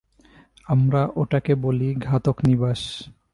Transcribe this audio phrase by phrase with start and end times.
[0.67, 2.81] আমরা ওটাকে বলি, ঘাতক নিবাস।